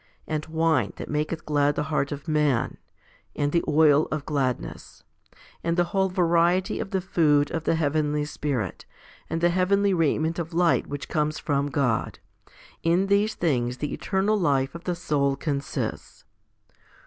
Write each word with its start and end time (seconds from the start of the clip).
and 0.25 0.47
wine 0.47 0.91
that 0.95 1.11
maketh 1.11 1.45
glad 1.45 1.75
the 1.75 1.83
heart 1.93 2.11
of 2.11 2.27
man* 2.27 2.77
and 3.35 3.51
the 3.51 3.63
oil 3.67 4.07
of 4.11 4.25
gladness, 4.25 5.03
5 5.35 5.39
and 5.63 5.77
the 5.77 5.83
whole 5.93 6.09
variety 6.09 6.79
of 6.79 6.89
the 6.89 7.01
food 7.01 7.51
of 7.51 7.65
the 7.65 7.75
heavenly 7.75 8.25
Spirit, 8.25 8.87
and 9.29 9.41
the 9.41 9.49
heavenly 9.51 9.93
raiment 9.93 10.39
of 10.39 10.55
light 10.55 10.87
which 10.87 11.07
comes 11.07 11.37
from 11.37 11.69
God. 11.69 12.17
In 12.81 13.05
these 13.05 13.35
things 13.35 13.77
the 13.77 13.93
eternal 13.93 14.39
life 14.39 14.73
of 14.73 14.85
the 14.85 14.95
soul 14.95 15.35
consists. 15.35 16.25